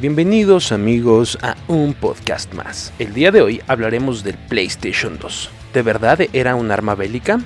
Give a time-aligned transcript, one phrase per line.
[0.00, 2.92] Bienvenidos amigos a un podcast más.
[3.00, 5.50] El día de hoy hablaremos del PlayStation 2.
[5.74, 7.40] ¿De verdad era un arma bélica?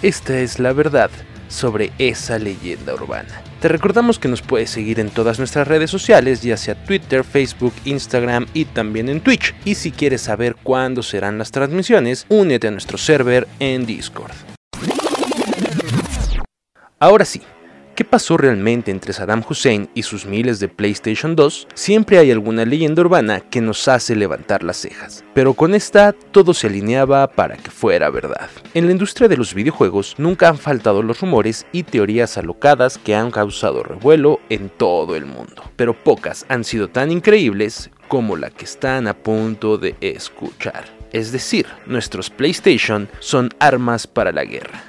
[0.00, 1.10] Esta es la verdad
[1.48, 3.42] sobre esa leyenda urbana.
[3.60, 7.74] Te recordamos que nos puedes seguir en todas nuestras redes sociales, ya sea Twitter, Facebook,
[7.84, 9.56] Instagram y también en Twitch.
[9.64, 14.34] Y si quieres saber cuándo serán las transmisiones, únete a nuestro server en Discord.
[17.00, 17.42] Ahora sí,
[17.98, 21.66] ¿Qué pasó realmente entre Saddam Hussein y sus miles de PlayStation 2?
[21.74, 26.54] Siempre hay alguna leyenda urbana que nos hace levantar las cejas, pero con esta todo
[26.54, 28.50] se alineaba para que fuera verdad.
[28.74, 33.16] En la industria de los videojuegos nunca han faltado los rumores y teorías alocadas que
[33.16, 38.50] han causado revuelo en todo el mundo, pero pocas han sido tan increíbles como la
[38.50, 40.84] que están a punto de escuchar.
[41.12, 44.84] Es decir, nuestros PlayStation son armas para la guerra.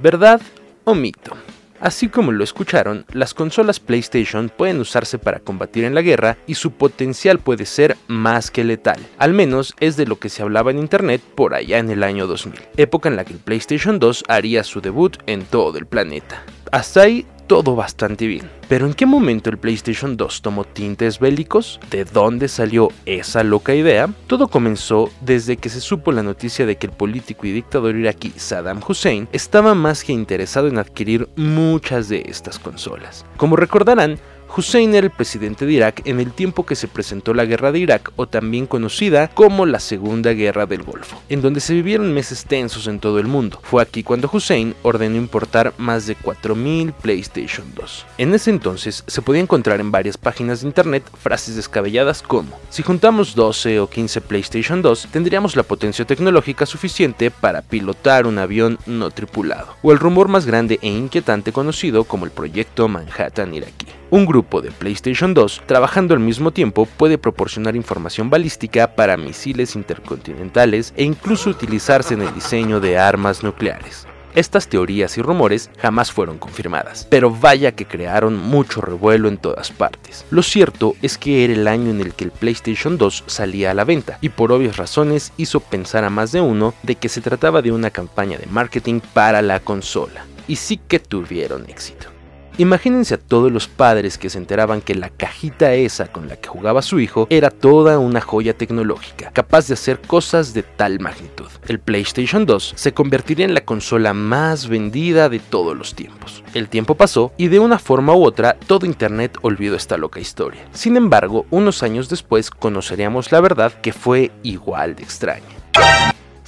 [0.00, 0.40] ¿Verdad
[0.82, 1.36] o mito?
[1.80, 6.54] Así como lo escucharon, las consolas PlayStation pueden usarse para combatir en la guerra y
[6.54, 8.98] su potencial puede ser más que letal.
[9.18, 12.26] Al menos es de lo que se hablaba en internet por allá en el año
[12.26, 16.42] 2000, época en la que el PlayStation 2 haría su debut en todo el planeta.
[16.72, 18.48] Hasta ahí todo bastante bien.
[18.68, 21.80] Pero ¿en qué momento el PlayStation 2 tomó tintes bélicos?
[21.90, 24.08] ¿De dónde salió esa loca idea?
[24.26, 28.32] Todo comenzó desde que se supo la noticia de que el político y dictador iraquí
[28.36, 33.24] Saddam Hussein estaba más que interesado en adquirir muchas de estas consolas.
[33.38, 34.20] Como recordarán,
[34.56, 37.78] Hussein era el presidente de Irak en el tiempo que se presentó la guerra de
[37.78, 42.44] Irak o también conocida como la Segunda Guerra del Golfo, en donde se vivieron meses
[42.44, 43.60] tensos en todo el mundo.
[43.62, 48.06] Fue aquí cuando Hussein ordenó importar más de 4.000 PlayStation 2.
[48.18, 52.82] En ese entonces se podía encontrar en varias páginas de internet frases descabelladas como, si
[52.82, 58.78] juntamos 12 o 15 PlayStation 2 tendríamos la potencia tecnológica suficiente para pilotar un avión
[58.86, 63.97] no tripulado, o el rumor más grande e inquietante conocido como el proyecto Manhattan iraquí.
[64.10, 69.76] Un grupo de PlayStation 2 trabajando al mismo tiempo puede proporcionar información balística para misiles
[69.76, 74.06] intercontinentales e incluso utilizarse en el diseño de armas nucleares.
[74.34, 79.72] Estas teorías y rumores jamás fueron confirmadas, pero vaya que crearon mucho revuelo en todas
[79.72, 80.24] partes.
[80.30, 83.74] Lo cierto es que era el año en el que el PlayStation 2 salía a
[83.74, 87.20] la venta, y por obvias razones hizo pensar a más de uno de que se
[87.20, 90.24] trataba de una campaña de marketing para la consola.
[90.46, 92.17] Y sí que tuvieron éxito.
[92.60, 96.48] Imagínense a todos los padres que se enteraban que la cajita esa con la que
[96.48, 101.46] jugaba su hijo era toda una joya tecnológica, capaz de hacer cosas de tal magnitud.
[101.68, 106.42] El PlayStation 2 se convertiría en la consola más vendida de todos los tiempos.
[106.52, 110.66] El tiempo pasó y de una forma u otra todo Internet olvidó esta loca historia.
[110.72, 115.46] Sin embargo, unos años después conoceríamos la verdad que fue igual de extraña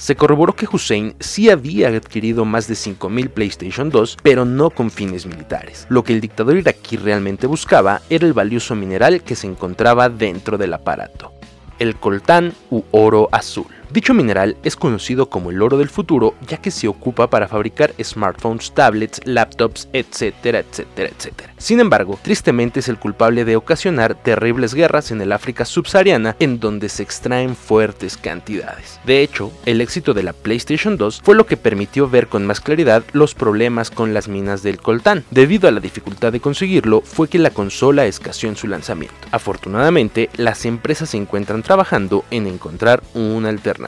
[0.01, 4.89] se corroboró que Hussein sí había adquirido más de 5.000 PlayStation 2, pero no con
[4.89, 5.85] fines militares.
[5.89, 10.57] Lo que el dictador iraquí realmente buscaba era el valioso mineral que se encontraba dentro
[10.57, 11.31] del aparato,
[11.77, 13.67] el coltán u oro azul.
[13.91, 17.93] Dicho mineral es conocido como el oro del futuro ya que se ocupa para fabricar
[18.01, 21.53] smartphones, tablets, laptops, etcétera, etcétera, etcétera.
[21.57, 26.61] Sin embargo, tristemente es el culpable de ocasionar terribles guerras en el África subsahariana en
[26.61, 29.01] donde se extraen fuertes cantidades.
[29.05, 32.61] De hecho, el éxito de la PlayStation 2 fue lo que permitió ver con más
[32.61, 35.25] claridad los problemas con las minas del coltán.
[35.31, 39.17] Debido a la dificultad de conseguirlo, fue que la consola escaseó en su lanzamiento.
[39.31, 43.80] Afortunadamente, las empresas se encuentran trabajando en encontrar una alternativa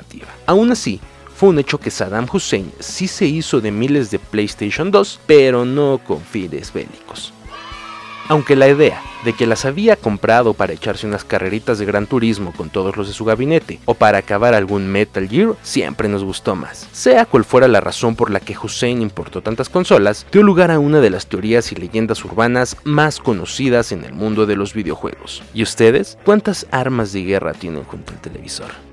[0.46, 1.00] Aún así,
[1.36, 5.66] fue un hecho que Saddam Hussein sí se hizo de miles de PlayStation 2, pero
[5.66, 7.34] no con fines bélicos.
[8.30, 12.54] Aunque la idea de que las había comprado para echarse unas carreritas de gran turismo
[12.56, 16.56] con todos los de su gabinete o para acabar algún Metal Gear siempre nos gustó
[16.56, 16.88] más.
[16.94, 20.80] Sea cual fuera la razón por la que Hussein importó tantas consolas, dio lugar a
[20.80, 25.44] una de las teorías y leyendas urbanas más conocidas en el mundo de los videojuegos.
[25.54, 26.18] ¿Y ustedes?
[26.24, 28.93] ¿Cuántas armas de guerra tienen junto al televisor?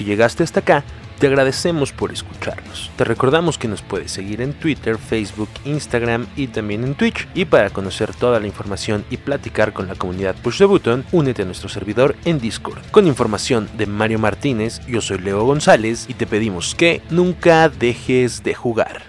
[0.00, 0.82] Si llegaste hasta acá,
[1.18, 2.90] te agradecemos por escucharnos.
[2.96, 7.28] Te recordamos que nos puedes seguir en Twitter, Facebook, Instagram y también en Twitch.
[7.34, 11.42] Y para conocer toda la información y platicar con la comunidad Push the Button, únete
[11.42, 12.80] a nuestro servidor en Discord.
[12.90, 18.42] Con información de Mario Martínez, yo soy Leo González y te pedimos que nunca dejes
[18.42, 19.02] de jugar.